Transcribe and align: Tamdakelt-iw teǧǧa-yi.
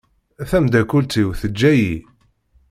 Tamdakelt-iw 0.49 1.29
teǧǧa-yi. 1.39 1.93